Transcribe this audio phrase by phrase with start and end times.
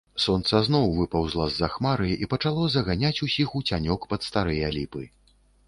[0.23, 5.07] Сонца зноў выпаўзла з-за хмары і пачало заганяць усіх у цянёк пад старыя ліпы.